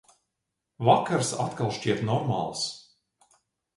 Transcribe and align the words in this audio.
Vakars 0.87 1.29
atkal 1.45 1.71
šķiet 1.77 2.03
normāls. 2.11 2.67